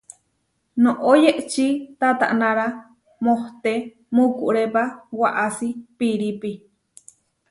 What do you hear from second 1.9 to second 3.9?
tatanára mohté